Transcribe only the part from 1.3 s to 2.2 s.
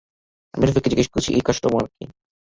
এই কাস্টমার কে?